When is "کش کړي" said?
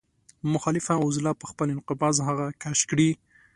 2.63-3.09